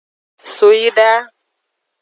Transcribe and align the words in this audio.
So 0.53 0.67
yi 0.79 0.89
da. 0.97 1.09